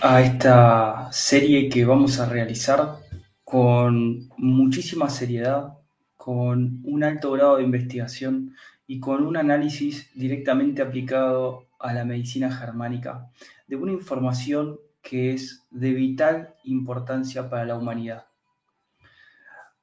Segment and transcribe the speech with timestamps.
[0.00, 2.96] a esta serie que vamos a realizar
[3.44, 5.74] con muchísima seriedad,
[6.16, 8.56] con un alto grado de investigación
[8.88, 13.30] y con un análisis directamente aplicado a la medicina germánica
[13.68, 18.26] de una información que es de vital importancia para la humanidad.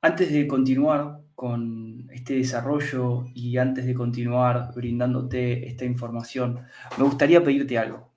[0.01, 6.65] Antes de continuar con este desarrollo y antes de continuar brindándote esta información,
[6.97, 8.08] me gustaría pedirte algo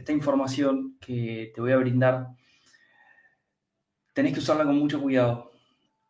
[0.00, 2.28] esta información que te voy a brindar,
[4.14, 5.52] tenés que usarla con mucho cuidado.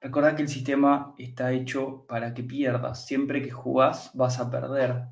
[0.01, 3.05] Recuerda que el sistema está hecho para que pierdas.
[3.05, 5.07] Siempre que jugás vas a perder.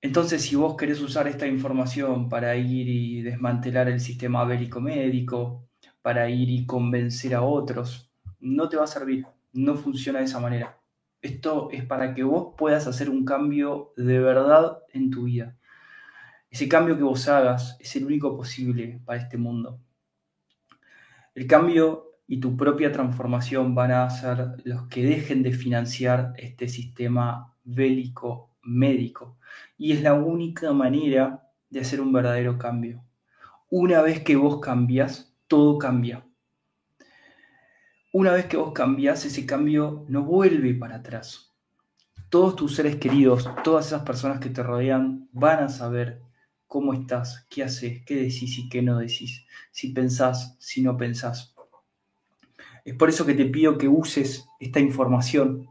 [0.00, 5.68] Entonces, si vos querés usar esta información para ir y desmantelar el sistema bélico médico,
[6.00, 8.10] para ir y convencer a otros,
[8.40, 9.26] no te va a servir.
[9.52, 10.80] No funciona de esa manera.
[11.20, 15.57] Esto es para que vos puedas hacer un cambio de verdad en tu vida.
[16.50, 19.80] Ese cambio que vos hagas es el único posible para este mundo.
[21.34, 26.68] El cambio y tu propia transformación van a ser los que dejen de financiar este
[26.68, 29.38] sistema bélico médico.
[29.76, 33.04] Y es la única manera de hacer un verdadero cambio.
[33.70, 36.24] Una vez que vos cambias, todo cambia.
[38.12, 41.54] Una vez que vos cambias, ese cambio no vuelve para atrás.
[42.30, 46.27] Todos tus seres queridos, todas esas personas que te rodean, van a saber
[46.68, 51.54] cómo estás, qué haces, qué decís y qué no decís, si pensás, si no pensás.
[52.84, 55.66] Es por eso que te pido que uses esta información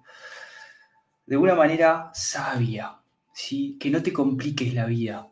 [1.26, 3.00] de una manera sabia,
[3.34, 3.78] ¿sí?
[3.80, 5.32] que no te compliques la vida,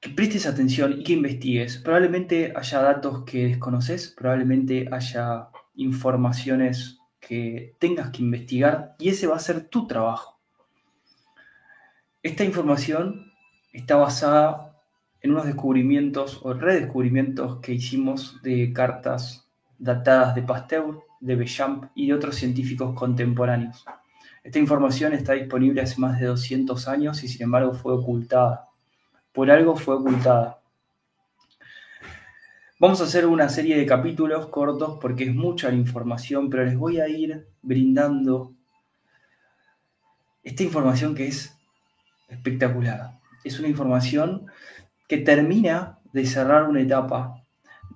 [0.00, 1.78] que prestes atención y que investigues.
[1.78, 9.36] Probablemente haya datos que desconoces, probablemente haya informaciones que tengas que investigar y ese va
[9.36, 10.40] a ser tu trabajo.
[12.22, 13.33] Esta información
[13.74, 14.80] está basada
[15.20, 19.46] en unos descubrimientos o redescubrimientos que hicimos de cartas
[19.78, 23.84] datadas de Pasteur, de Bechamp y de otros científicos contemporáneos.
[24.44, 28.68] Esta información está disponible hace más de 200 años y sin embargo fue ocultada.
[29.32, 30.60] Por algo fue ocultada.
[32.78, 36.76] Vamos a hacer una serie de capítulos cortos porque es mucha la información, pero les
[36.76, 38.52] voy a ir brindando
[40.42, 41.56] esta información que es
[42.28, 44.46] espectacular es una información
[45.06, 47.44] que termina de cerrar una etapa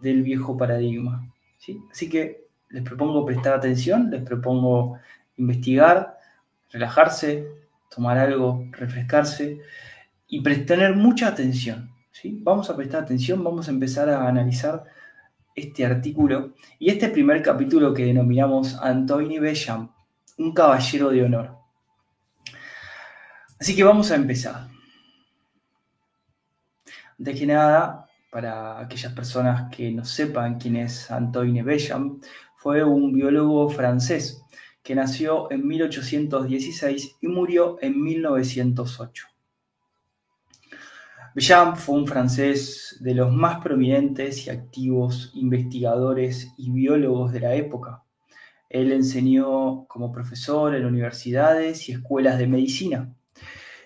[0.01, 1.33] del viejo paradigma.
[1.59, 1.81] ¿sí?
[1.91, 4.99] Así que les propongo prestar atención, les propongo
[5.37, 6.19] investigar,
[6.71, 7.49] relajarse,
[7.95, 9.61] tomar algo, refrescarse
[10.27, 11.91] y tener mucha atención.
[12.11, 12.41] ¿sí?
[12.43, 14.85] Vamos a prestar atención, vamos a empezar a analizar
[15.55, 19.91] este artículo y este primer capítulo que denominamos Antoine Becham,
[20.37, 21.57] un caballero de honor.
[23.59, 24.69] Así que vamos a empezar.
[27.19, 32.23] De que nada, para aquellas personas que no sepan quién es Antoine Béchamp,
[32.57, 34.45] fue un biólogo francés
[34.85, 39.27] que nació en 1816 y murió en 1908.
[41.35, 47.55] Béchamp fue un francés de los más prominentes y activos investigadores y biólogos de la
[47.55, 48.03] época.
[48.71, 53.13] Él enseñó como profesor en universidades y escuelas de medicina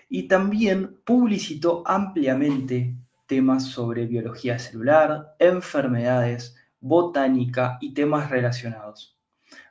[0.07, 2.95] y también publicitó ampliamente
[3.33, 9.17] temas sobre biología celular, enfermedades, botánica y temas relacionados.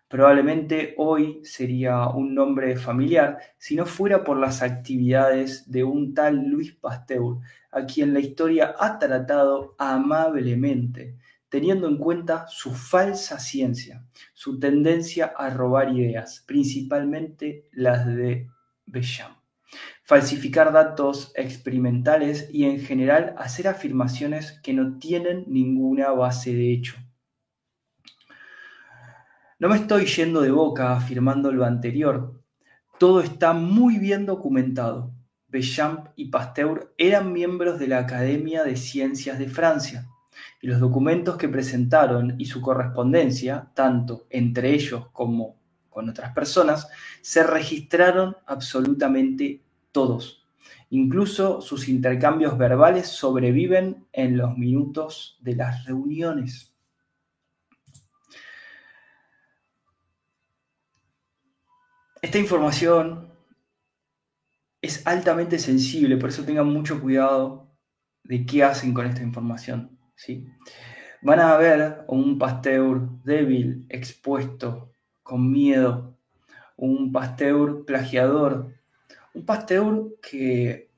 [0.09, 6.45] Probablemente hoy sería un nombre familiar si no fuera por las actividades de un tal
[6.45, 7.37] Luis Pasteur,
[7.71, 11.17] a quien la historia ha tratado amablemente,
[11.49, 18.51] teniendo en cuenta su falsa ciencia, su tendencia a robar ideas, principalmente las de
[18.87, 19.42] Béchamp
[20.13, 26.97] falsificar datos experimentales y en general hacer afirmaciones que no tienen ninguna base de hecho.
[29.59, 32.39] No me estoy yendo de boca afirmando lo anterior.
[32.99, 35.15] Todo está muy bien documentado.
[35.49, 40.11] Béchamp y Pasteur eran miembros de la Academia de Ciencias de Francia
[40.61, 45.57] y los documentos que presentaron y su correspondencia, tanto entre ellos como
[45.89, 46.87] con otras personas,
[47.23, 50.45] se registraron absolutamente todos.
[50.91, 56.75] Incluso sus intercambios verbales sobreviven en los minutos de las reuniones.
[62.21, 63.33] Esta información
[64.81, 67.73] es altamente sensible, por eso tengan mucho cuidado
[68.25, 69.99] de qué hacen con esta información.
[70.15, 70.47] ¿sí?
[71.23, 74.93] Van a ver un Pasteur débil, expuesto,
[75.23, 76.19] con miedo,
[76.77, 78.72] un Pasteur plagiador,
[79.35, 80.91] un Pasteur que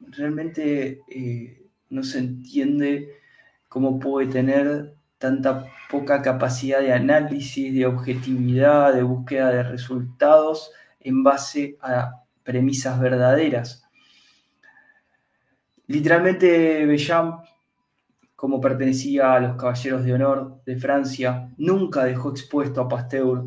[0.00, 3.16] realmente eh, no se entiende
[3.68, 11.22] cómo puede tener tanta poca capacidad de análisis, de objetividad, de búsqueda de resultados en
[11.22, 13.84] base a premisas verdaderas.
[15.86, 17.44] Literalmente, Bellamp,
[18.34, 23.44] como pertenecía a los caballeros de honor de Francia, nunca dejó expuesto a Pasteur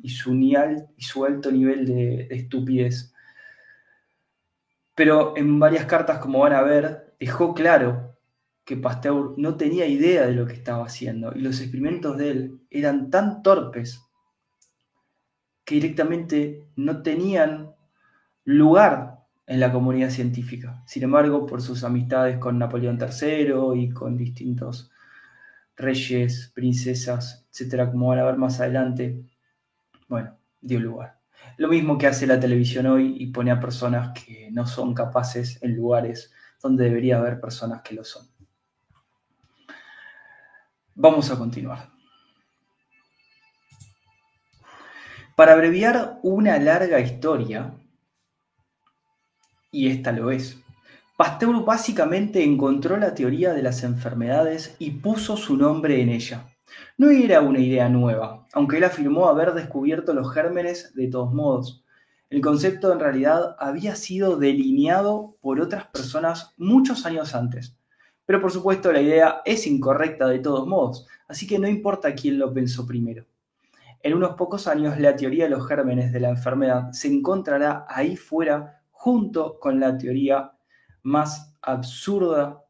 [0.00, 3.12] y su, y su alto nivel de, de estupidez.
[4.96, 8.16] Pero en varias cartas, como van a ver, dejó claro
[8.64, 12.60] que Pasteur no tenía idea de lo que estaba haciendo y los experimentos de él
[12.68, 14.02] eran tan torpes
[15.64, 17.74] que directamente no tenían
[18.44, 20.82] lugar en la comunidad científica.
[20.86, 24.90] Sin embargo, por sus amistades con Napoleón III y con distintos
[25.76, 29.22] reyes, princesas, etcétera, como van a ver más adelante,
[30.08, 31.15] bueno, dio lugar.
[31.56, 35.62] Lo mismo que hace la televisión hoy y pone a personas que no son capaces
[35.62, 36.32] en lugares
[36.62, 38.28] donde debería haber personas que lo son.
[40.94, 41.90] Vamos a continuar.
[45.34, 47.74] Para abreviar una larga historia,
[49.70, 50.58] y esta lo es,
[51.16, 56.55] Pasteur básicamente encontró la teoría de las enfermedades y puso su nombre en ella.
[56.98, 61.84] No era una idea nueva, aunque él afirmó haber descubierto los gérmenes de todos modos.
[62.28, 67.76] El concepto en realidad había sido delineado por otras personas muchos años antes.
[68.24, 72.38] Pero por supuesto la idea es incorrecta de todos modos, así que no importa quién
[72.38, 73.24] lo pensó primero.
[74.02, 78.16] En unos pocos años la teoría de los gérmenes de la enfermedad se encontrará ahí
[78.16, 80.52] fuera junto con la teoría
[81.02, 82.64] más absurda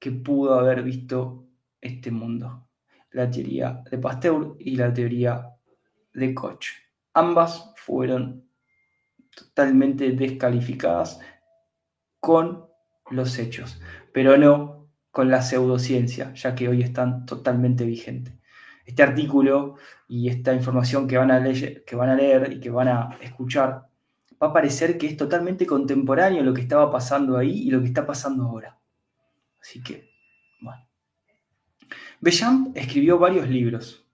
[0.00, 1.46] que pudo haber visto
[1.80, 2.66] este mundo,
[3.12, 5.48] la teoría de Pasteur y la teoría
[6.12, 6.66] de Koch.
[7.14, 8.48] Ambas fueron
[9.34, 11.20] totalmente descalificadas
[12.20, 12.66] con
[13.10, 13.80] los hechos
[14.12, 18.34] pero no con la pseudociencia, ya que hoy están totalmente vigentes.
[18.84, 19.76] Este artículo
[20.08, 23.18] y esta información que van, a leer, que van a leer y que van a
[23.20, 23.86] escuchar
[24.42, 27.88] va a parecer que es totalmente contemporáneo lo que estaba pasando ahí y lo que
[27.88, 28.78] está pasando ahora.
[29.60, 30.09] Así que.
[32.22, 34.04] Bechamp escribió varios libros.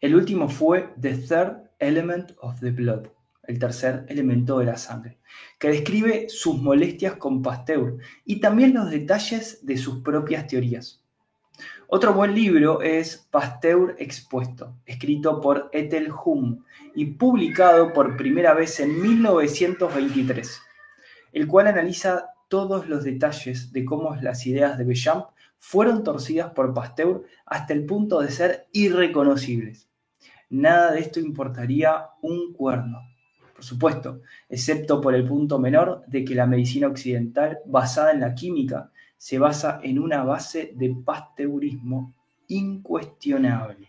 [0.00, 3.08] El último fue The Third Element of the Blood,
[3.42, 5.18] el tercer elemento de la sangre,
[5.58, 11.02] que describe sus molestias con Pasteur y también los detalles de sus propias teorías.
[11.88, 16.62] Otro buen libro es Pasteur Expuesto, escrito por Ethel Hum
[16.94, 20.60] y publicado por primera vez en 1923,
[21.32, 25.26] el cual analiza todos los detalles de cómo las ideas de Bechamp
[25.58, 29.88] fueron torcidas por Pasteur hasta el punto de ser irreconocibles.
[30.48, 33.00] Nada de esto importaría un cuerno
[33.56, 34.20] por supuesto,
[34.50, 39.38] excepto por el punto menor de que la medicina occidental basada en la química se
[39.38, 42.12] basa en una base de pasteurismo
[42.48, 43.88] incuestionable.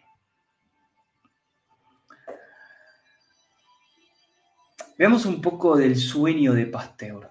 [4.98, 7.30] Veamos un poco del sueño de Pasteur.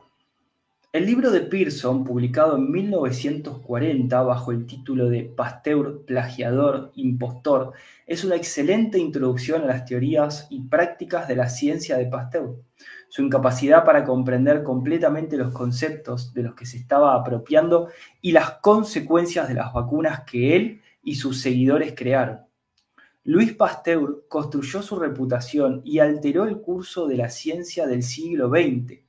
[0.96, 7.74] El libro de Pearson, publicado en 1940 bajo el título de Pasteur, plagiador, impostor,
[8.06, 12.56] es una excelente introducción a las teorías y prácticas de la ciencia de Pasteur.
[13.10, 17.90] Su incapacidad para comprender completamente los conceptos de los que se estaba apropiando
[18.22, 22.40] y las consecuencias de las vacunas que él y sus seguidores crearon.
[23.22, 29.04] Louis Pasteur construyó su reputación y alteró el curso de la ciencia del siglo XX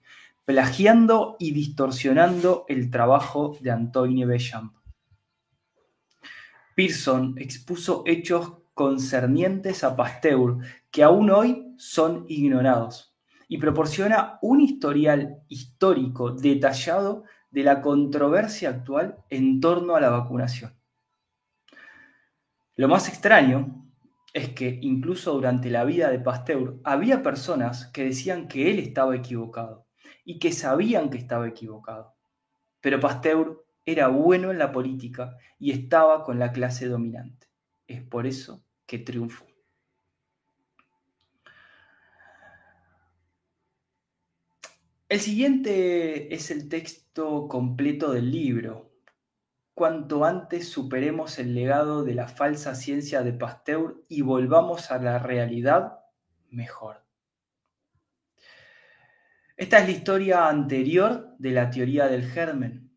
[0.48, 4.74] plagiando y distorsionando el trabajo de Antoine Béchamp.
[6.74, 13.14] Pearson expuso hechos concernientes a Pasteur que aún hoy son ignorados
[13.50, 20.74] y proporciona un historial histórico detallado de la controversia actual en torno a la vacunación.
[22.78, 23.86] Lo más extraño
[24.34, 29.14] es que incluso durante la vida de Pasteur había personas que decían que él estaba
[29.14, 29.87] equivocado
[30.28, 32.14] y que sabían que estaba equivocado.
[32.82, 37.48] Pero Pasteur era bueno en la política y estaba con la clase dominante.
[37.88, 39.46] Es por eso que triunfó.
[45.08, 48.92] El siguiente es el texto completo del libro.
[49.74, 55.20] Cuanto antes superemos el legado de la falsa ciencia de Pasteur y volvamos a la
[55.20, 56.00] realidad,
[56.50, 57.07] mejor.
[59.58, 62.92] Esta es la historia anterior de la teoría del germen.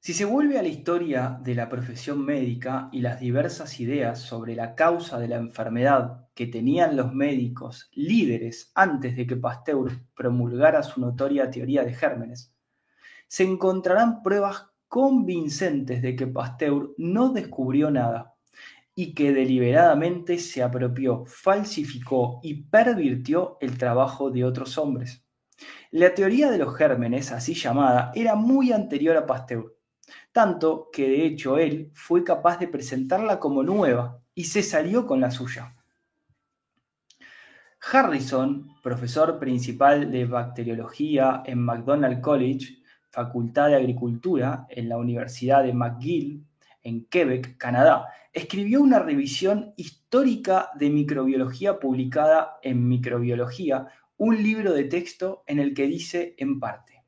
[0.00, 4.56] Si se vuelve a la historia de la profesión médica y las diversas ideas sobre
[4.56, 10.82] la causa de la enfermedad que tenían los médicos líderes antes de que Pasteur promulgara
[10.82, 12.54] su notoria teoría de gérmenes,
[13.28, 18.35] se encontrarán pruebas convincentes de que Pasteur no descubrió nada
[18.98, 25.22] y que deliberadamente se apropió, falsificó y pervirtió el trabajo de otros hombres.
[25.90, 29.76] La teoría de los gérmenes, así llamada, era muy anterior a Pasteur,
[30.32, 35.20] tanto que de hecho él fue capaz de presentarla como nueva y se salió con
[35.20, 35.74] la suya.
[37.92, 42.78] Harrison, profesor principal de bacteriología en McDonald College,
[43.10, 46.46] Facultad de Agricultura en la Universidad de McGill,
[46.82, 53.86] en Quebec, Canadá, escribió una revisión histórica de microbiología publicada en Microbiología,
[54.18, 57.02] un libro de texto en el que dice en parte,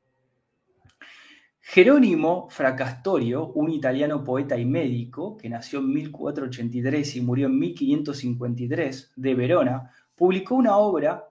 [1.59, 9.13] Jerónimo Fracastorio, un italiano poeta y médico que nació en 1483 y murió en 1553
[9.15, 11.29] de Verona, publicó una obra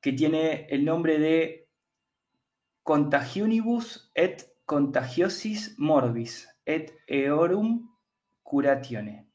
[0.00, 1.68] que tiene el nombre de
[2.84, 7.89] Contagionibus et Contagiosis Morbis et Eorum
[8.50, 9.30] Curatione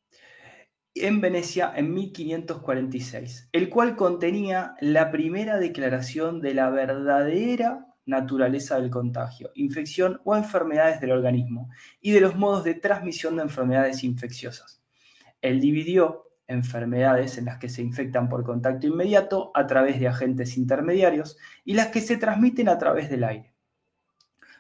[0.93, 8.89] en Venecia en 1546, el cual contenía la primera declaración de la verdadera naturaleza del
[8.89, 11.69] contagio, infección o enfermedades del organismo
[12.01, 14.81] y de los modos de transmisión de enfermedades infecciosas.
[15.41, 20.57] Él dividió enfermedades en las que se infectan por contacto inmediato a través de agentes
[20.57, 23.53] intermediarios y las que se transmiten a través del aire.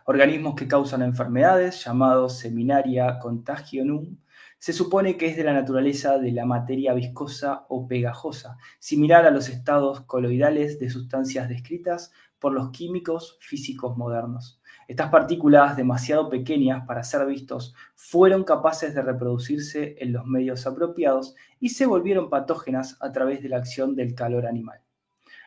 [0.05, 4.17] Organismos que causan enfermedades, llamados seminaria contagionum,
[4.65, 9.29] se supone que es de la naturaleza de la materia viscosa o pegajosa, similar a
[9.29, 14.59] los estados coloidales de sustancias descritas por los químicos físicos modernos.
[14.87, 21.35] Estas partículas, demasiado pequeñas para ser vistos, fueron capaces de reproducirse en los medios apropiados
[21.59, 24.79] y se volvieron patógenas a través de la acción del calor animal.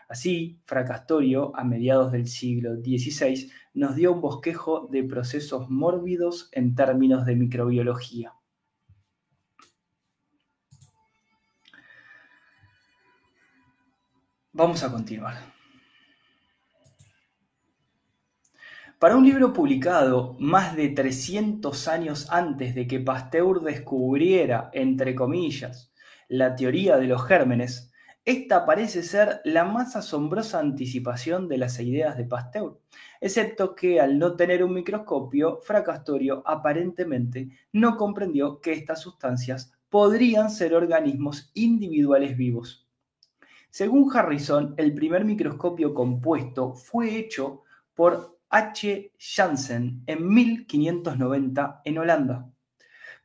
[0.08, 6.76] Así, Fracastorio, a mediados del siglo XVI, nos dio un bosquejo de procesos mórbidos en
[6.76, 8.37] términos de microbiología.
[14.58, 15.36] Vamos a continuar.
[18.98, 25.92] Para un libro publicado más de 300 años antes de que Pasteur descubriera, entre comillas,
[26.26, 27.92] la teoría de los gérmenes,
[28.24, 32.80] esta parece ser la más asombrosa anticipación de las ideas de Pasteur,
[33.20, 40.50] excepto que al no tener un microscopio, Fracastorio aparentemente no comprendió que estas sustancias podrían
[40.50, 42.87] ser organismos individuales vivos.
[43.70, 47.62] Según Harrison, el primer microscopio compuesto fue hecho
[47.94, 49.12] por H.
[49.18, 52.50] Janssen en 1590 en Holanda,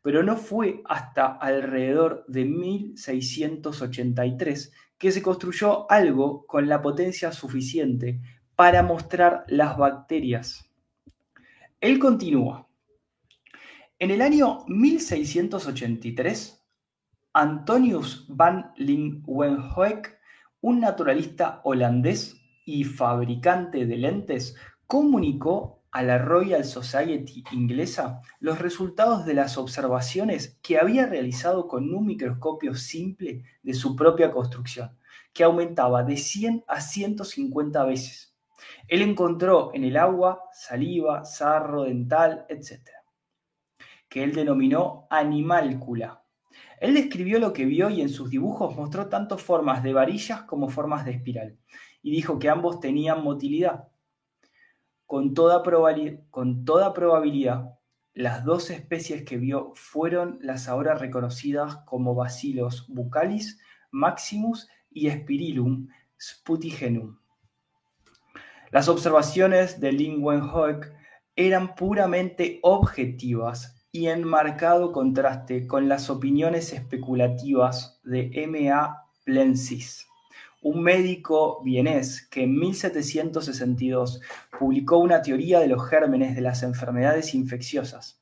[0.02, 8.20] pero no fue hasta alrededor de 1683 que se construyó algo con la potencia suficiente
[8.56, 10.70] para mostrar las bacterias.
[11.80, 12.68] Él continúa.
[14.00, 16.62] En el año 1683,
[17.34, 20.18] Antonius van Leeuwenhoek,
[20.63, 24.55] un naturalista holandés y fabricante de lentes,
[24.88, 31.93] comunicó a la Royal Society inglesa los resultados de las observaciones que había realizado con
[31.93, 34.98] un microscopio simple de su propia construcción,
[35.34, 38.34] que aumentaba de 100 a 150 veces.
[38.88, 42.79] Él encontró en el agua saliva, sarro dental, etc.,
[44.08, 46.23] que él denominó animálcula.
[46.80, 50.70] Él describió lo que vio y en sus dibujos mostró tanto formas de varillas como
[50.70, 51.58] formas de espiral,
[52.02, 53.88] y dijo que ambos tenían motilidad
[55.14, 57.78] con toda, probabilidad,
[58.16, 63.60] las dos especies que vio fueron las ahora reconocidas como Bacillus bucalis
[63.92, 65.88] maximus y Spirillum
[66.20, 67.20] sputigenum.
[68.72, 70.92] Las observaciones de Lingwenhoek
[71.36, 78.70] eran puramente objetivas y en marcado contraste con las opiniones especulativas de M.
[78.70, 79.06] A.
[79.24, 80.08] Plensis
[80.64, 84.22] un médico vienés que en 1762
[84.58, 88.22] publicó una teoría de los gérmenes de las enfermedades infecciosas.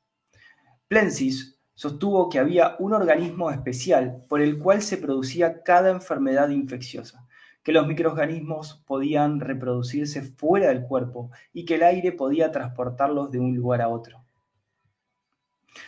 [0.88, 7.28] Plensis sostuvo que había un organismo especial por el cual se producía cada enfermedad infecciosa,
[7.62, 13.40] que los microorganismos podían reproducirse fuera del cuerpo y que el aire podía transportarlos de
[13.40, 14.21] un lugar a otro.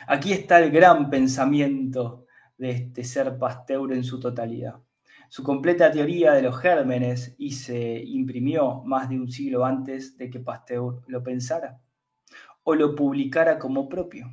[0.07, 2.25] Aquí está el gran pensamiento
[2.57, 4.79] de este ser Pasteur en su totalidad
[5.33, 10.29] su completa teoría de los gérmenes y se imprimió más de un siglo antes de
[10.29, 11.81] que Pasteur lo pensara
[12.61, 14.31] o lo publicara como propio.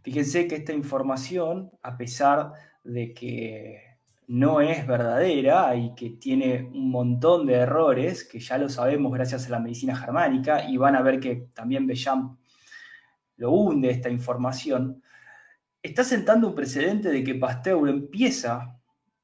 [0.00, 2.52] Fíjense que esta información, a pesar
[2.84, 3.82] de que
[4.28, 9.48] no es verdadera y que tiene un montón de errores, que ya lo sabemos gracias
[9.48, 12.38] a la medicina germánica, y van a ver que también Bellam
[13.36, 15.02] lo hunde esta información,
[15.82, 18.80] está sentando un precedente de que Pasteur empieza,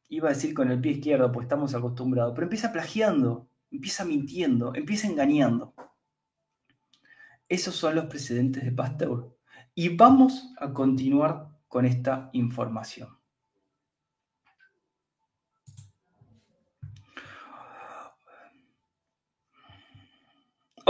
[0.08, 4.74] iba a decir con el pie izquierdo, pues estamos acostumbrados, pero empieza plagiando, empieza mintiendo,
[4.74, 5.74] empieza engañando.
[7.48, 9.36] Esos son los precedentes de Pasteur.
[9.74, 13.19] Y vamos a continuar con esta información.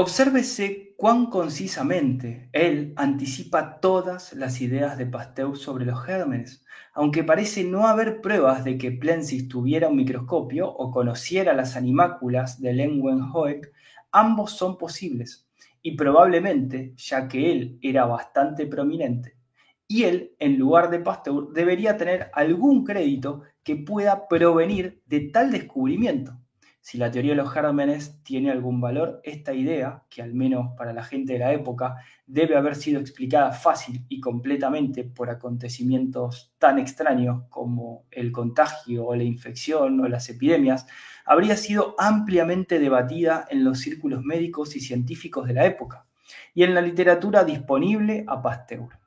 [0.02, 6.64] Obsérvese cuán concisamente él anticipa todas las ideas de Pasteur sobre los gérmenes,
[6.94, 12.62] aunque parece no haber pruebas de que Plensis tuviera un microscopio o conociera las animáculas
[12.62, 13.70] de Lenwenhoek,
[14.10, 15.46] ambos son posibles,
[15.82, 19.36] y probablemente, ya que él era bastante prominente,
[19.86, 25.52] y él, en lugar de Pasteur, debería tener algún crédito que pueda provenir de tal
[25.52, 26.40] descubrimiento.
[26.82, 30.94] Si la teoría de los gérmenes tiene algún valor, esta idea, que al menos para
[30.94, 31.96] la gente de la época
[32.26, 39.14] debe haber sido explicada fácil y completamente por acontecimientos tan extraños como el contagio o
[39.14, 40.86] la infección o las epidemias,
[41.26, 46.06] habría sido ampliamente debatida en los círculos médicos y científicos de la época
[46.54, 48.99] y en la literatura disponible a Pasteur.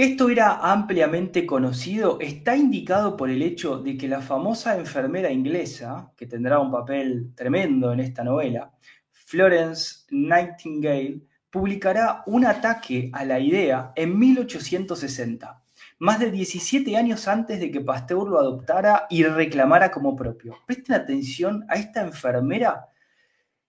[0.00, 5.30] Que esto era ampliamente conocido está indicado por el hecho de que la famosa enfermera
[5.30, 8.72] inglesa, que tendrá un papel tremendo en esta novela,
[9.10, 15.62] Florence Nightingale, publicará un ataque a la idea en 1860,
[15.98, 20.56] más de 17 años antes de que Pasteur lo adoptara y reclamara como propio.
[20.66, 22.86] Presten atención a esta enfermera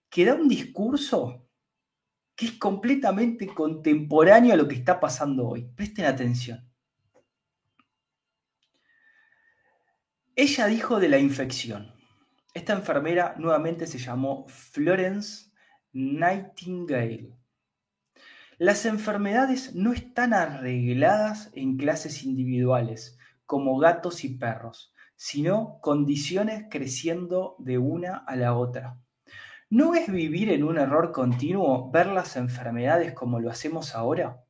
[0.10, 1.41] que da un discurso
[2.36, 5.70] que es completamente contemporáneo a lo que está pasando hoy.
[5.76, 6.68] Presten atención.
[10.36, 11.94] Ella dijo de la infección.
[12.54, 15.52] Esta enfermera nuevamente se llamó Florence
[15.94, 17.36] Nightingale.
[18.58, 27.56] Las enfermedades no están arregladas en clases individuales, como gatos y perros, sino condiciones creciendo
[27.60, 29.00] de una a la otra.
[29.74, 34.44] ¿No es vivir en un error continuo ver las enfermedades como lo hacemos ahora?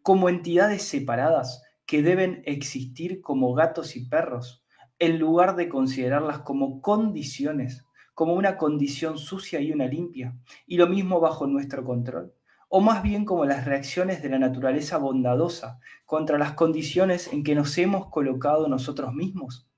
[0.00, 4.64] Como entidades separadas que deben existir como gatos y perros,
[5.00, 10.36] en lugar de considerarlas como condiciones, como una condición sucia y una limpia,
[10.68, 12.32] y lo mismo bajo nuestro control,
[12.68, 17.56] o más bien como las reacciones de la naturaleza bondadosa contra las condiciones en que
[17.56, 19.68] nos hemos colocado nosotros mismos.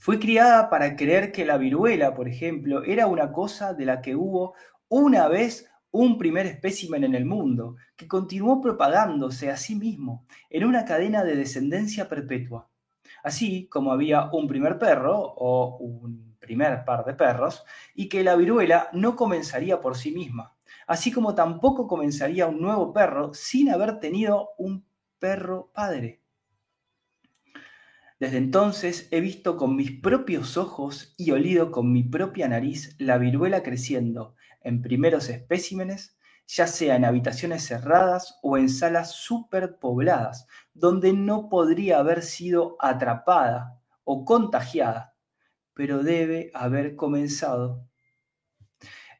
[0.00, 4.14] Fue criada para creer que la viruela, por ejemplo, era una cosa de la que
[4.14, 4.54] hubo
[4.88, 10.64] una vez un primer espécimen en el mundo, que continuó propagándose a sí mismo en
[10.64, 12.68] una cadena de descendencia perpetua.
[13.24, 18.36] Así como había un primer perro o un primer par de perros, y que la
[18.36, 20.56] viruela no comenzaría por sí misma,
[20.86, 24.86] así como tampoco comenzaría un nuevo perro sin haber tenido un
[25.18, 26.17] perro padre.
[28.20, 33.16] Desde entonces he visto con mis propios ojos y olido con mi propia nariz la
[33.16, 41.12] viruela creciendo en primeros especímenes, ya sea en habitaciones cerradas o en salas superpobladas, donde
[41.12, 45.14] no podría haber sido atrapada o contagiada,
[45.72, 47.86] pero debe haber comenzado.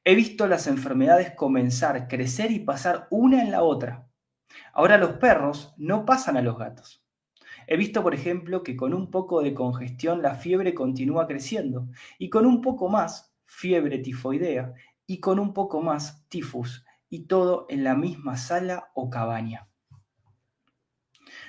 [0.03, 4.09] He visto las enfermedades comenzar, crecer y pasar una en la otra.
[4.73, 7.05] Ahora los perros no pasan a los gatos.
[7.71, 11.87] He visto, por ejemplo, que con un poco de congestión la fiebre continúa creciendo
[12.19, 14.73] y con un poco más fiebre tifoidea
[15.07, 19.69] y con un poco más tifus y todo en la misma sala o cabaña.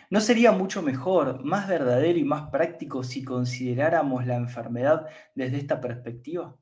[0.10, 5.06] ¿No sería mucho mejor, más verdadero y más práctico si consideráramos la enfermedad
[5.36, 6.58] desde esta perspectiva?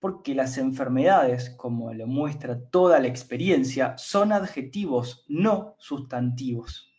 [0.00, 6.95] Porque las enfermedades, como lo muestra toda la experiencia, son adjetivos, no sustantivos.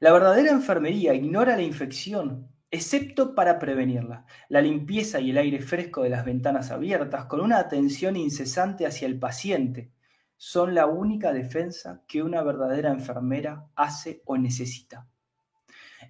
[0.00, 4.26] La verdadera enfermería ignora la infección, excepto para prevenirla.
[4.48, 9.08] La limpieza y el aire fresco de las ventanas abiertas, con una atención incesante hacia
[9.08, 9.90] el paciente,
[10.36, 15.08] son la única defensa que una verdadera enfermera hace o necesita.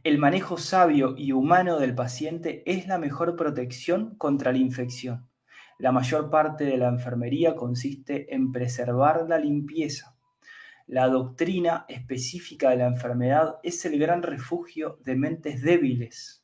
[0.04, 5.30] El manejo sabio y humano del paciente es la mejor protección contra la infección.
[5.78, 10.17] La mayor parte de la enfermería consiste en preservar la limpieza,
[10.88, 16.42] la doctrina específica de la enfermedad es el gran refugio de mentes débiles.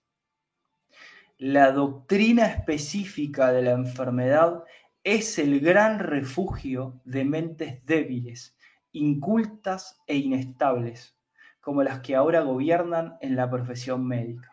[1.38, 4.62] La doctrina específica de la enfermedad
[5.02, 8.54] es el gran refugio de mentes débiles,
[8.92, 11.16] incultas e inestables,
[11.62, 14.52] como las que ahora gobiernan en la profesión médica.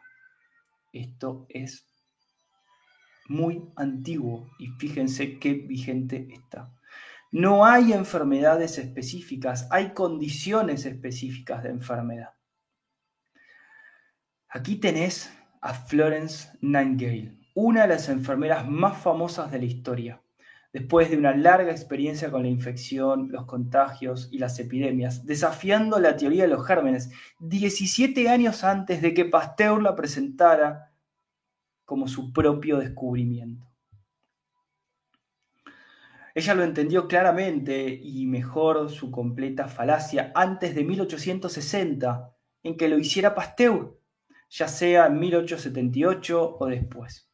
[0.94, 1.86] Esto es
[3.28, 6.74] muy antiguo y fíjense qué vigente está.
[7.32, 12.34] No hay enfermedades específicas, hay condiciones específicas de enfermedad.
[14.50, 20.22] Aquí tenés a Florence Nightingale, una de las enfermeras más famosas de la historia.
[20.74, 26.18] Después de una larga experiencia con la infección, los contagios y las epidemias, desafiando la
[26.18, 30.92] teoría de los gérmenes, 17 años antes de que Pasteur la presentara
[31.86, 33.71] como su propio descubrimiento.
[36.34, 42.98] Ella lo entendió claramente y mejor su completa falacia antes de 1860, en que lo
[42.98, 44.00] hiciera Pasteur,
[44.50, 47.30] ya sea en 1878 o después.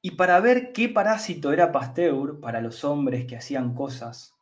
[0.00, 4.34] Y para ver qué parásito era Pasteur para los hombres que hacían cosas,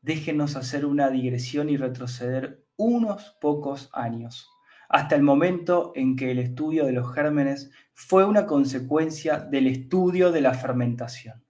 [0.00, 4.51] déjenos hacer una digresión y retroceder unos pocos años
[4.92, 10.30] hasta el momento en que el estudio de los gérmenes fue una consecuencia del estudio
[10.30, 11.42] de la fermentación.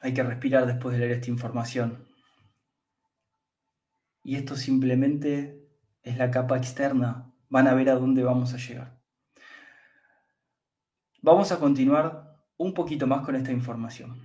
[0.00, 2.08] Hay que respirar después de leer esta información.
[4.24, 5.62] Y esto simplemente
[6.02, 7.30] es la capa externa.
[7.50, 8.98] Van a ver a dónde vamos a llegar.
[11.20, 14.20] Vamos a continuar un poquito más con esta información.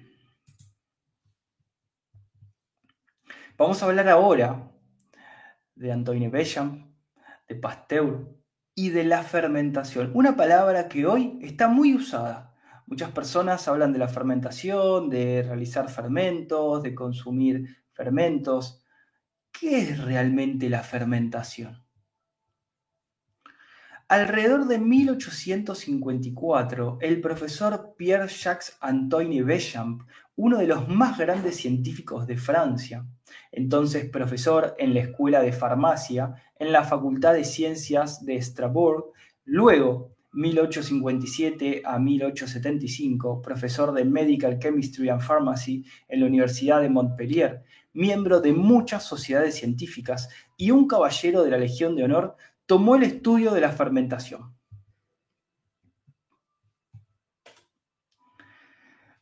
[3.58, 4.72] Vamos a hablar ahora
[5.76, 6.92] de Antoine Béchamp,
[7.48, 8.38] de Pasteur
[8.76, 12.56] y de la fermentación, una palabra que hoy está muy usada.
[12.86, 18.84] Muchas personas hablan de la fermentación, de realizar fermentos, de consumir fermentos.
[19.52, 21.87] ¿Qué es realmente la fermentación?
[24.10, 30.04] Alrededor de 1854, el profesor Pierre-Jacques Antoine Béchamp,
[30.38, 33.06] uno de los más grandes científicos de Francia,
[33.52, 39.12] entonces profesor en la Escuela de Farmacia en la Facultad de Ciencias de Strasbourg,
[39.44, 47.62] luego 1857 a 1875, profesor de Medical Chemistry and Pharmacy en la Universidad de Montpellier,
[47.92, 53.04] miembro de muchas sociedades científicas y un caballero de la Legión de Honor tomó el
[53.04, 54.54] estudio de la fermentación.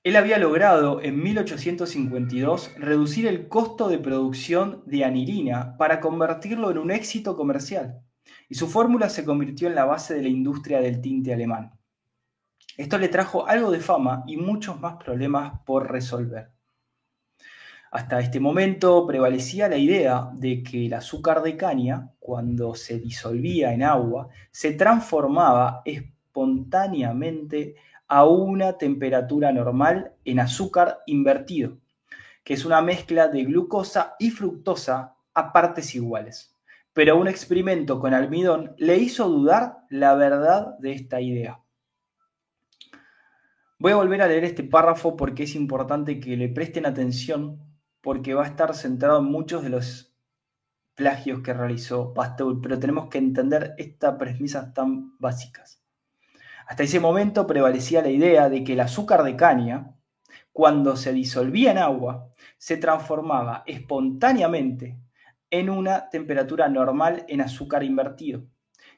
[0.04, 6.80] Él había logrado en 1852 reducir el costo de producción de anilina para convertirlo en
[6.80, 8.02] un éxito comercial,
[8.50, 11.72] y su fórmula se convirtió en la base de la industria del tinte alemán.
[12.78, 16.55] Esto le trajo algo de fama y muchos más problemas por resolver.
[17.96, 23.72] Hasta este momento prevalecía la idea de que el azúcar de caña, cuando se disolvía
[23.72, 27.76] en agua, se transformaba espontáneamente
[28.10, 31.78] a una temperatura normal en azúcar invertido,
[32.44, 36.54] que es una mezcla de glucosa y fructosa a partes iguales.
[36.92, 41.62] Pero un experimento con almidón le hizo dudar la verdad de esta idea.
[43.80, 47.65] Voy a volver a leer este párrafo porque es importante que le presten atención
[48.06, 50.16] porque va a estar centrado en muchos de los
[50.94, 55.82] plagios que realizó Pasteur, pero tenemos que entender estas premisas tan básicas.
[56.68, 59.96] Hasta ese momento prevalecía la idea de que el azúcar de caña,
[60.54, 65.00] cuando se disolvía en agua, se transformaba espontáneamente
[65.50, 68.46] en una temperatura normal en azúcar invertido,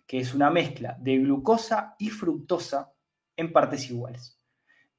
[0.05, 2.91] que es una mezcla de glucosa y fructosa
[3.37, 4.37] en partes iguales.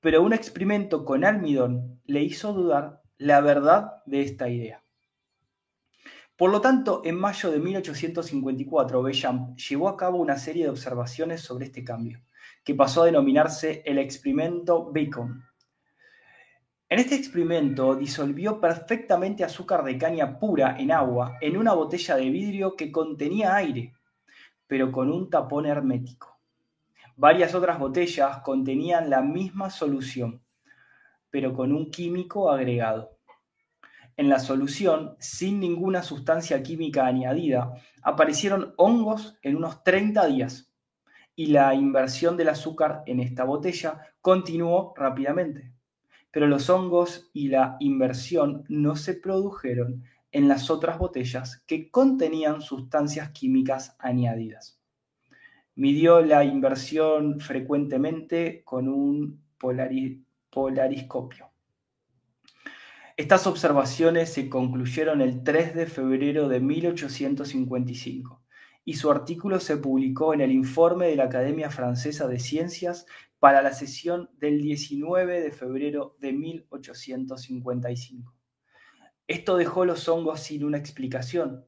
[0.01, 4.83] Pero un experimento con almidón le hizo dudar la verdad de esta idea.
[6.37, 11.41] Por lo tanto, en mayo de 1854, Béchamp llevó a cabo una serie de observaciones
[11.41, 12.21] sobre este cambio,
[12.63, 15.45] que pasó a denominarse el experimento Bacon.
[16.89, 22.31] En este experimento disolvió perfectamente azúcar de caña pura en agua en una botella de
[22.31, 23.95] vidrio que contenía aire,
[24.69, 26.39] pero con un tapón hermético.
[27.17, 30.41] Varias otras botellas contenían la misma solución,
[31.31, 33.19] pero con un químico agregado.
[34.17, 40.73] En la solución, sin ninguna sustancia química añadida, aparecieron hongos en unos 30 días
[41.37, 45.73] y la inversión del azúcar en esta botella continuó rápidamente.
[46.33, 52.61] Pero los hongos y la inversión no se produjeron en las otras botellas que contenían
[52.61, 54.81] sustancias químicas añadidas.
[55.77, 61.51] Midió la inversión frecuentemente con un polarizador polariscopio.
[63.17, 68.43] Estas observaciones se concluyeron el 3 de febrero de 1855
[68.85, 73.07] y su artículo se publicó en el Informe de la Academia Francesa de Ciencias
[73.39, 78.35] para la sesión del 19 de febrero de 1855.
[79.27, 81.68] Esto dejó los hongos sin una explicación,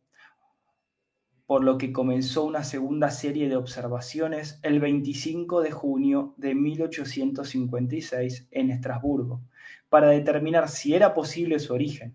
[1.51, 8.47] por lo que comenzó una segunda serie de observaciones el 25 de junio de 1856
[8.53, 9.41] en Estrasburgo,
[9.89, 12.15] para determinar si era posible su origen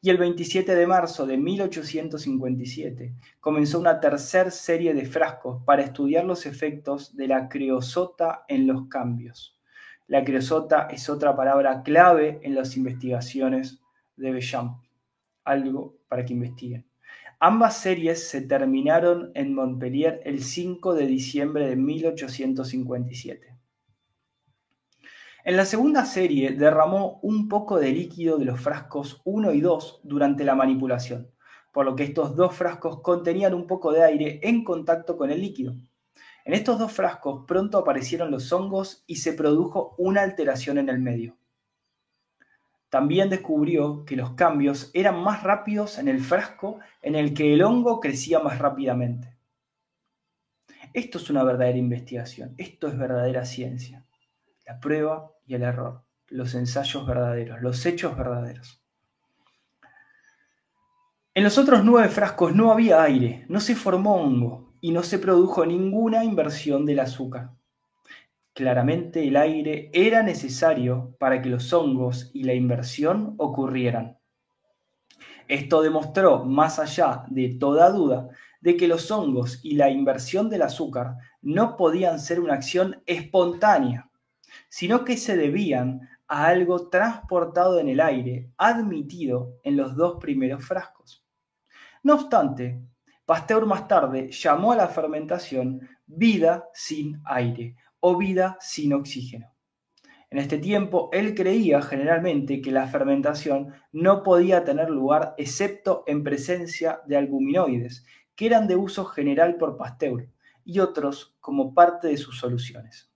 [0.00, 6.24] y el 27 de marzo de 1857 comenzó una tercera serie de frascos para estudiar
[6.24, 9.58] los efectos de la creosota en los cambios.
[10.06, 13.80] La creosota es otra palabra clave en las investigaciones
[14.14, 14.80] de Bechamp,
[15.42, 16.86] algo para que investiguen.
[17.46, 23.54] Ambas series se terminaron en Montpellier el 5 de diciembre de 1857.
[25.44, 30.00] En la segunda serie derramó un poco de líquido de los frascos 1 y 2
[30.04, 31.32] durante la manipulación,
[31.70, 35.42] por lo que estos dos frascos contenían un poco de aire en contacto con el
[35.42, 35.74] líquido.
[36.46, 40.98] En estos dos frascos pronto aparecieron los hongos y se produjo una alteración en el
[40.98, 41.36] medio.
[42.94, 47.62] También descubrió que los cambios eran más rápidos en el frasco en el que el
[47.64, 49.36] hongo crecía más rápidamente.
[50.92, 54.06] Esto es una verdadera investigación, esto es verdadera ciencia.
[54.64, 58.80] La prueba y el error, los ensayos verdaderos, los hechos verdaderos.
[61.34, 65.18] En los otros nueve frascos no había aire, no se formó hongo y no se
[65.18, 67.50] produjo ninguna inversión del azúcar.
[68.54, 74.16] Claramente el aire era necesario para que los hongos y la inversión ocurrieran.
[75.48, 78.28] Esto demostró, más allá de toda duda,
[78.60, 84.08] de que los hongos y la inversión del azúcar no podían ser una acción espontánea,
[84.68, 90.64] sino que se debían a algo transportado en el aire, admitido en los dos primeros
[90.64, 91.24] frascos.
[92.04, 92.80] No obstante,
[93.26, 97.74] Pasteur más tarde llamó a la fermentación vida sin aire
[98.06, 99.50] o vida sin oxígeno.
[100.28, 106.22] En este tiempo, él creía generalmente que la fermentación no podía tener lugar excepto en
[106.22, 108.04] presencia de albuminoides,
[108.36, 110.28] que eran de uso general por Pasteur,
[110.66, 113.10] y otros como parte de sus soluciones.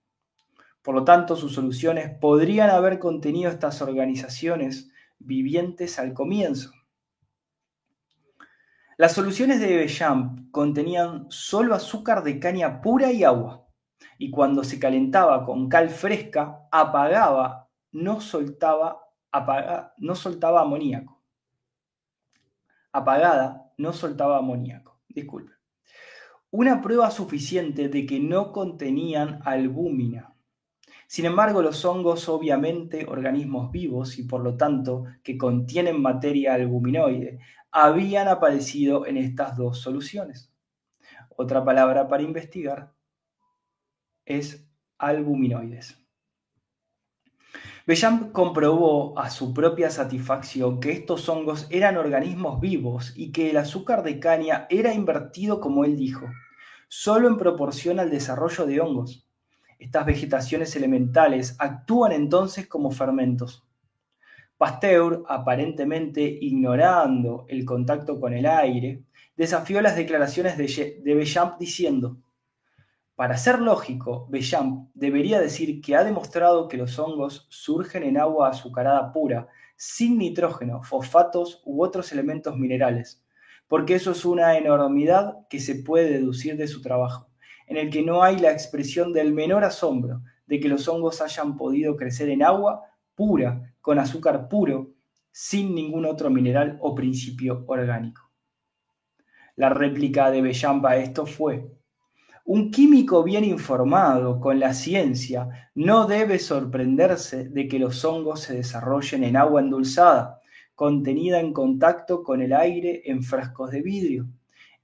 [0.81, 6.71] Por lo tanto, sus soluciones podrían haber contenido estas organizaciones vivientes al comienzo.
[8.97, 13.68] Las soluciones de Bechamp contenían solo azúcar de caña pura y agua,
[14.17, 19.01] y cuando se calentaba con cal fresca, apagaba, no soltaba,
[19.97, 21.21] no soltaba amoníaco.
[22.91, 24.99] Apagada, no soltaba amoníaco.
[25.07, 25.53] Disculpe.
[26.51, 30.35] Una prueba suficiente de que no contenían albúmina
[31.11, 37.39] sin embargo, los hongos obviamente organismos vivos y por lo tanto que contienen materia albuminoide,
[37.71, 40.53] habían aparecido en estas dos soluciones.
[41.35, 42.93] Otra palabra para investigar
[44.29, 44.65] es
[44.97, 45.97] albuminoides.
[47.85, 53.57] Bechamp comprobó a su propia satisfacción que estos hongos eran organismos vivos y que el
[53.57, 56.27] azúcar de caña era invertido como él dijo,
[56.87, 59.27] solo en proporción al desarrollo de hongos.
[59.79, 63.65] Estas vegetaciones elementales actúan entonces como fermentos.
[64.57, 69.03] Pasteur, aparentemente ignorando el contacto con el aire,
[69.37, 72.17] desafió las declaraciones de, Bechamp diciendo,
[73.19, 78.47] para ser lógico, Bechamp debería decir que ha demostrado que los hongos surgen en agua
[78.47, 83.21] azucarada pura, sin nitrógeno, fosfatos u otros elementos minerales,
[83.67, 87.27] porque eso es una enormidad que se puede deducir de su trabajo
[87.67, 91.57] en el que no hay la expresión del menor asombro de que los hongos hayan
[91.57, 94.91] podido crecer en agua pura, con azúcar puro,
[95.29, 98.31] sin ningún otro mineral o principio orgánico.
[99.57, 101.78] La réplica de Bechamp a esto fue,
[102.49, 108.55] un químico bien informado con la ciencia no debe sorprenderse de que los hongos se
[108.55, 110.41] desarrollen en agua endulzada,
[110.73, 114.25] contenida en contacto con el aire en frascos de vidrio.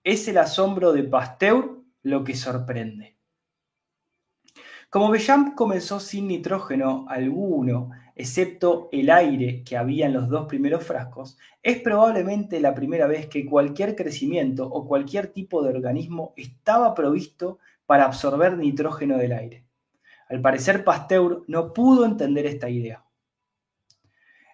[0.03, 3.17] Es el asombro de Pasteur lo que sorprende.
[4.87, 10.83] Como Bechamp comenzó sin nitrógeno alguno, excepto el aire que había en los dos primeros
[10.83, 16.93] frascos, es probablemente la primera vez que cualquier crecimiento o cualquier tipo de organismo estaba
[16.93, 19.65] provisto para absorber nitrógeno del aire.
[20.29, 23.05] Al parecer Pasteur no pudo entender esta idea.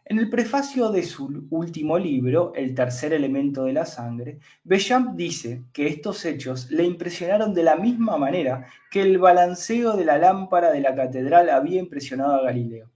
[0.04, 5.64] En el prefacio de su último libro, El tercer elemento de la sangre, Bechamp dice
[5.72, 10.72] que estos hechos le impresionaron de la misma manera que el balanceo de la lámpara
[10.72, 12.90] de la catedral había impresionado a Galileo.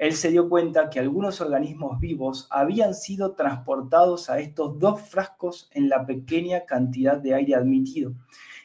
[0.00, 5.68] Él se dio cuenta que algunos organismos vivos habían sido transportados a estos dos frascos
[5.74, 8.14] en la pequeña cantidad de aire admitido,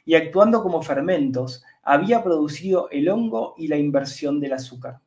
[0.06, 5.02] y actuando como fermentos, había producido el hongo y la inversión del azúcar.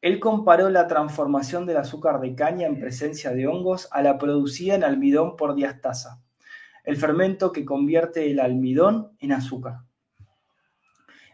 [0.00, 4.76] Él comparó la transformación del azúcar de caña en presencia de hongos a la producida
[4.76, 6.22] en almidón por diastasa,
[6.84, 9.80] el fermento que convierte el almidón en azúcar.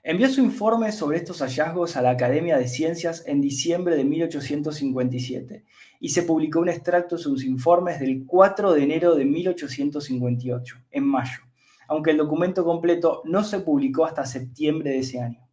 [0.09, 5.65] Envió su informe sobre estos hallazgos a la Academia de Ciencias en diciembre de 1857
[5.99, 11.05] y se publicó un extracto de sus informes del 4 de enero de 1858, en
[11.09, 11.41] mayo,
[11.89, 15.45] aunque el documento completo no se publicó hasta septiembre de ese año.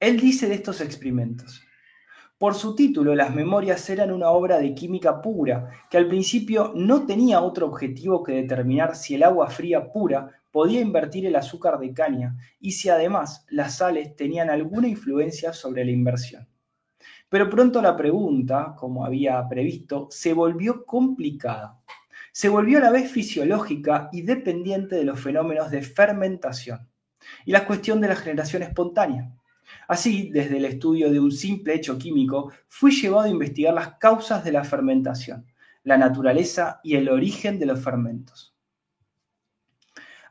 [0.00, 1.62] Él dice de estos experimentos,
[2.38, 7.04] por su título, las memorias eran una obra de química pura, que al principio no
[7.04, 11.92] tenía otro objetivo que determinar si el agua fría pura podía invertir el azúcar de
[11.92, 16.46] caña y si además las sales tenían alguna influencia sobre la inversión.
[17.28, 21.80] Pero pronto la pregunta, como había previsto, se volvió complicada.
[22.30, 26.88] Se volvió a la vez fisiológica y dependiente de los fenómenos de fermentación
[27.46, 29.32] y la cuestión de la generación espontánea.
[29.88, 34.44] Así, desde el estudio de un simple hecho químico, fui llevado a investigar las causas
[34.44, 35.46] de la fermentación,
[35.84, 38.51] la naturaleza y el origen de los fermentos.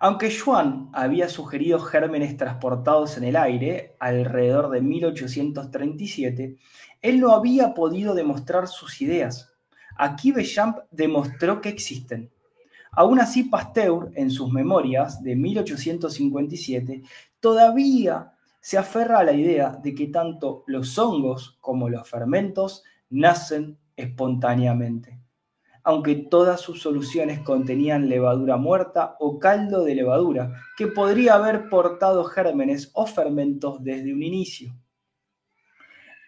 [0.03, 6.57] Aunque Schwann había sugerido gérmenes transportados en el aire alrededor de 1837,
[7.03, 9.53] él no había podido demostrar sus ideas.
[9.95, 12.31] Aquí Bechamp demostró que existen.
[12.91, 17.03] Aún así, Pasteur, en sus memorias de 1857,
[17.39, 23.77] todavía se aferra a la idea de que tanto los hongos como los fermentos nacen
[23.95, 25.20] espontáneamente
[25.83, 32.23] aunque todas sus soluciones contenían levadura muerta o caldo de levadura, que podría haber portado
[32.25, 34.75] gérmenes o fermentos desde un inicio.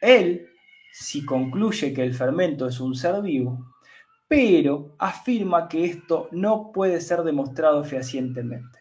[0.02, 0.48] Él
[0.92, 3.74] sí concluye que el fermento es un ser vivo,
[4.28, 8.80] pero afirma que esto no puede ser demostrado fehacientemente.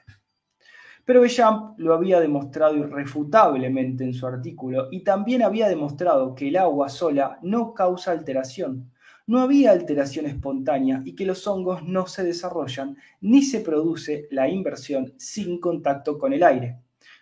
[1.05, 6.57] Pero Bechamp lo había demostrado irrefutablemente en su artículo y también había demostrado que el
[6.57, 8.92] agua sola no causa alteración,
[9.27, 14.49] no había alteración espontánea y que los hongos no se desarrollan ni se produce la
[14.49, 16.79] inversión sin contacto con el aire.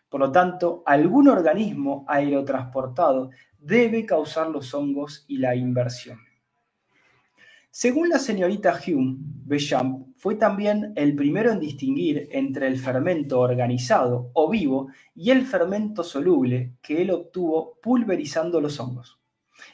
[0.08, 6.18] Por lo tanto, algún organismo aerotransportado debe causar los hongos y la inversión.
[7.70, 14.30] Según la señorita Hume, Bechamp fue también el primero en distinguir entre el fermento organizado
[14.32, 19.19] o vivo y el fermento soluble que él obtuvo pulverizando los hongos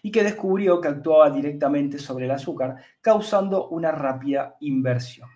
[0.02, 5.28] y que descubrió que actuaba directamente sobre el azúcar, causando una rápida inversión.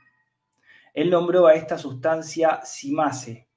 [0.95, 3.49] Él nombró a esta sustancia simase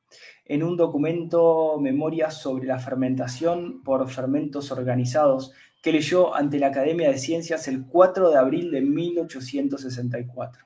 [0.45, 7.09] en un documento Memoria sobre la fermentación por fermentos organizados que leyó ante la Academia
[7.09, 10.65] de Ciencias el 4 de abril de 1864.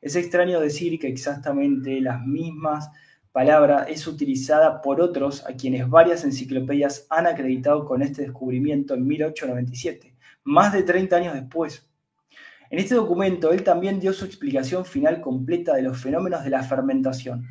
[0.00, 2.90] Es extraño decir que exactamente las mismas
[3.38, 9.06] palabra es utilizada por otros a quienes varias enciclopedias han acreditado con este descubrimiento en
[9.06, 11.88] 1897, más de 30 años después.
[12.68, 16.64] En este documento él también dio su explicación final completa de los fenómenos de la
[16.64, 17.46] fermentación,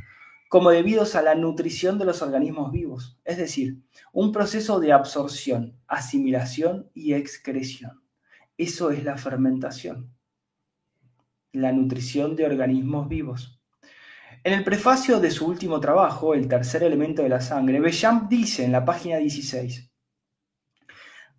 [0.50, 3.78] como debidos a la nutrición de los organismos vivos, es decir,
[4.12, 8.02] un proceso de absorción, asimilación y excreción.
[8.58, 10.14] Eso es la fermentación,
[11.54, 13.57] la nutrición de organismos vivos.
[14.48, 18.64] En el prefacio de su último trabajo, El tercer elemento de la sangre, Bechamp dice
[18.64, 19.92] en la página 16,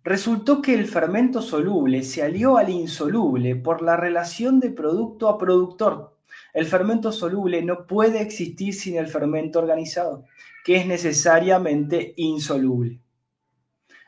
[0.03, 5.39] Resultó que el fermento soluble se alió al insoluble por la relación de producto a
[5.39, 6.19] productor.
[6.53, 10.25] El fermento soluble no puede existir sin el fermento organizado,
[10.63, 12.99] que es necesariamente insoluble.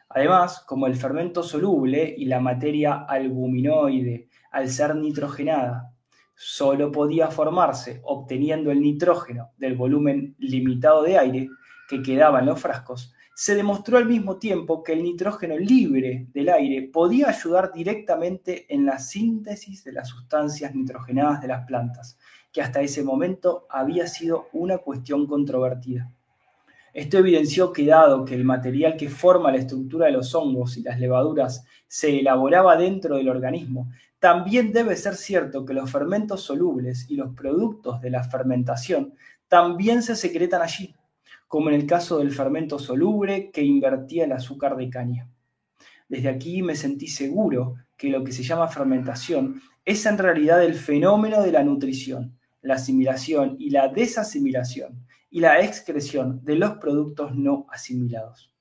[0.10, 5.91] Además, como el fermento soluble y la materia albuminoide, al ser nitrogenada,
[6.44, 11.50] solo podía formarse obteniendo el nitrógeno del volumen limitado de aire
[11.88, 16.50] que quedaba en los frascos, se demostró al mismo tiempo que el nitrógeno libre del
[16.50, 22.18] aire podía ayudar directamente en la síntesis de las sustancias nitrogenadas de las plantas,
[22.52, 26.12] que hasta ese momento había sido una cuestión controvertida.
[26.92, 30.82] Esto evidenció que dado que el material que forma la estructura de los hongos y
[30.82, 33.92] las levaduras se elaboraba dentro del organismo,
[34.22, 39.16] también debe ser cierto que los fermentos solubles y los productos de la fermentación
[39.48, 40.94] también se secretan allí,
[41.48, 45.28] como en el caso del fermento soluble que invertía el azúcar de caña.
[46.08, 50.76] Desde aquí me sentí seguro que lo que se llama fermentación es en realidad el
[50.76, 57.36] fenómeno de la nutrición, la asimilación y la desasimilación y la excreción de los productos
[57.36, 58.54] no asimilados.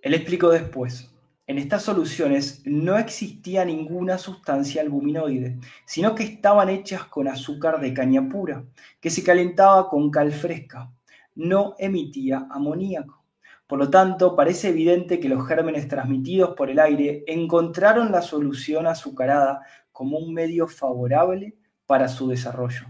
[0.00, 1.12] Él explicó después,
[1.48, 7.94] en estas soluciones no existía ninguna sustancia albuminoide, sino que estaban hechas con azúcar de
[7.94, 8.64] caña pura,
[9.00, 10.90] que se calentaba con cal fresca.
[11.36, 13.22] no emitía amoníaco.
[13.66, 18.86] Por lo tanto, parece evidente que los gérmenes transmitidos por el aire encontraron la solución
[18.86, 19.60] azucarada
[19.92, 22.86] como un medio favorable para su desarrollo.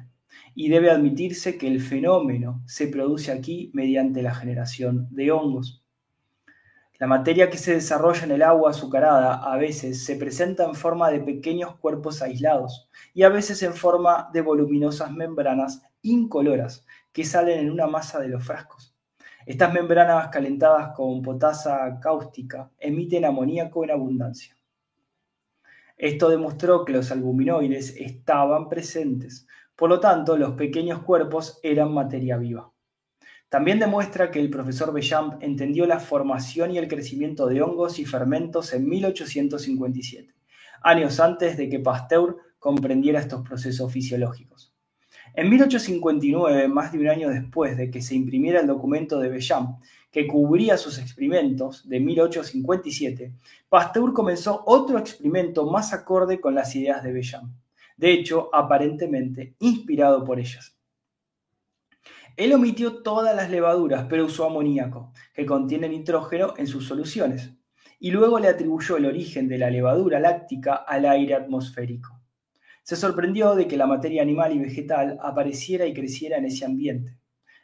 [0.54, 5.85] Y debe admitirse que el fenómeno se produce aquí mediante la generación de hongos.
[6.98, 11.10] La materia que se desarrolla en el agua azucarada a veces se presenta en forma
[11.10, 17.58] de pequeños cuerpos aislados y a veces en forma de voluminosas membranas incoloras que salen
[17.58, 18.94] en una masa de los frascos.
[19.44, 24.56] Estas membranas calentadas con potasa cáustica emiten amoníaco en abundancia.
[25.98, 32.38] Esto demostró que los albuminoides estaban presentes, por lo tanto los pequeños cuerpos eran materia
[32.38, 32.72] viva.
[33.48, 38.04] También demuestra que el profesor Bechamp entendió la formación y el crecimiento de hongos y
[38.04, 40.34] fermentos en 1857,
[40.82, 44.74] años antes de que Pasteur comprendiera estos procesos fisiológicos.
[45.34, 49.80] En 1859, más de un año después de que se imprimiera el documento de Bechamp,
[50.10, 53.32] que cubría sus experimentos de 1857,
[53.68, 57.52] Pasteur comenzó otro experimento más acorde con las ideas de Bechamp,
[57.96, 60.75] de hecho, aparentemente inspirado por ellas.
[62.36, 67.52] Él omitió todas las levaduras, pero usó amoníaco, que contiene nitrógeno en sus soluciones,
[67.98, 72.20] y luego le atribuyó el origen de la levadura láctica al aire atmosférico.
[72.82, 77.16] Se sorprendió de que la materia animal y vegetal apareciera y creciera en ese ambiente.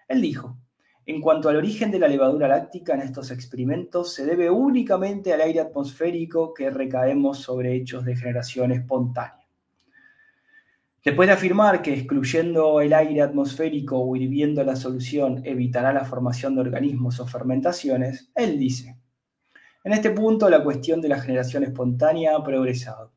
[0.08, 0.58] Él dijo,
[1.04, 5.42] en cuanto al origen de la levadura láctica en estos experimentos, se debe únicamente al
[5.42, 9.41] aire atmosférico que recaemos sobre hechos de generación espontánea.
[11.04, 16.54] Después de afirmar que excluyendo el aire atmosférico o hirviendo la solución evitará la formación
[16.54, 18.96] de organismos o fermentaciones, él dice,
[19.82, 23.10] en este punto la cuestión de la generación espontánea ha progresado.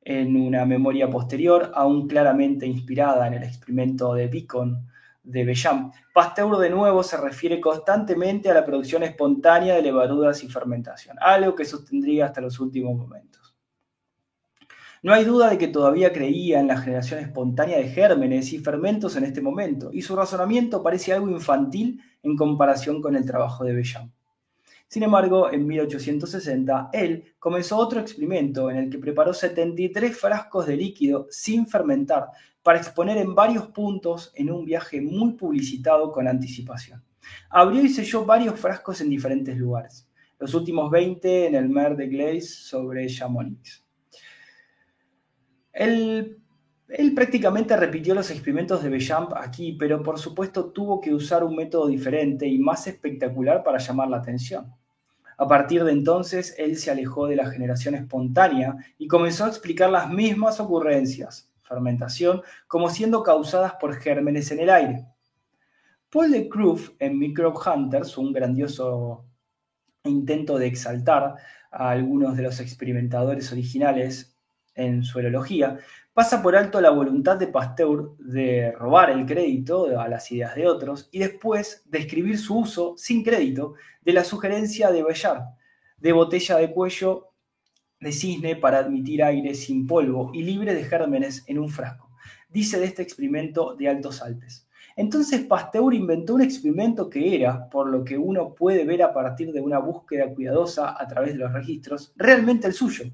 [0.00, 4.86] En una memoria posterior, aún claramente inspirada en el experimento de Beacon
[5.24, 10.48] de Bechamp, Pasteur de nuevo se refiere constantemente a la producción espontánea de levaduras y
[10.48, 13.43] fermentación, algo que sostendría hasta los últimos momentos.
[15.04, 19.16] No hay duda de que todavía creía en la generación espontánea de gérmenes y fermentos
[19.16, 23.74] en este momento, y su razonamiento parece algo infantil en comparación con el trabajo de
[23.74, 24.10] Bechamp.
[24.88, 30.78] Sin embargo, en 1860, él comenzó otro experimento en el que preparó 73 frascos de
[30.78, 32.28] líquido sin fermentar
[32.62, 37.04] para exponer en varios puntos en un viaje muy publicitado con anticipación.
[37.50, 42.08] Abrió y selló varios frascos en diferentes lugares, los últimos 20 en el Mer de
[42.08, 43.83] Glace sobre Chamonix.
[45.74, 46.40] Él,
[47.14, 51.88] prácticamente repitió los experimentos de Bechamp aquí, pero por supuesto tuvo que usar un método
[51.88, 54.72] diferente y más espectacular para llamar la atención.
[55.36, 59.90] A partir de entonces, él se alejó de la generación espontánea y comenzó a explicar
[59.90, 65.06] las mismas ocurrencias, fermentación, como siendo causadas por gérmenes en el aire.
[66.08, 69.24] Paul de Kruff en Microbe Hunters, un grandioso
[70.04, 71.34] intento de exaltar
[71.72, 74.33] a algunos de los experimentadores originales
[74.74, 75.78] en su erología,
[76.12, 80.66] pasa por alto la voluntad de Pasteur de robar el crédito a las ideas de
[80.66, 85.42] otros y después describir su uso sin crédito de la sugerencia de Bellard
[86.04, 87.30] de botella de cuello
[87.98, 92.10] de cisne para admitir aire sin polvo y libre de gérmenes en un frasco.
[92.50, 94.68] Dice de este experimento de Altos Alpes.
[94.96, 99.50] Entonces Pasteur inventó un experimento que era, por lo que uno puede ver a partir
[99.50, 103.06] de una búsqueda cuidadosa a través de los registros, realmente el suyo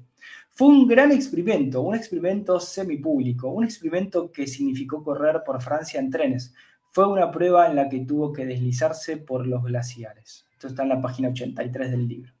[0.53, 6.09] fue un gran experimento, un experimento semipúblico, un experimento que significó correr por Francia en
[6.09, 6.53] trenes.
[6.91, 10.45] Fue una prueba en la que tuvo que deslizarse por los glaciares.
[10.51, 12.33] Esto está en la página 83 del libro.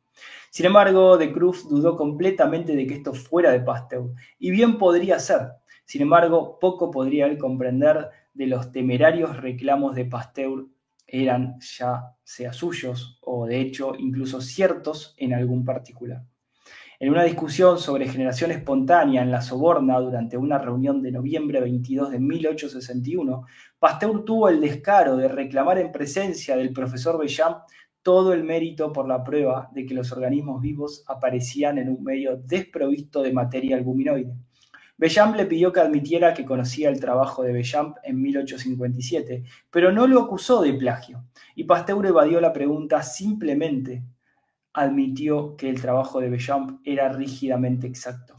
[0.49, 5.17] Sin embargo, de Cruz dudó completamente de que esto fuera de Pasteur, y bien podría
[5.17, 5.53] ser.
[5.85, 10.65] Sin embargo, poco podría él comprender de los temerarios reclamos de Pasteur
[11.07, 16.23] eran ya sea suyos o de hecho incluso ciertos en algún particular.
[17.01, 22.11] En una discusión sobre generación espontánea en la Soborna durante una reunión de noviembre 22
[22.11, 23.43] de 1861,
[23.79, 27.63] Pasteur tuvo el descaro de reclamar en presencia del profesor Bechamp
[28.03, 32.37] todo el mérito por la prueba de que los organismos vivos aparecían en un medio
[32.37, 34.35] desprovisto de materia albuminoide.
[34.95, 40.05] Bechamp le pidió que admitiera que conocía el trabajo de Bechamp en 1857, pero no
[40.05, 41.23] lo acusó de plagio,
[41.55, 44.03] y Pasteur evadió la pregunta simplemente
[44.73, 48.35] admitió que el trabajo de Bechamp era rígidamente exacto.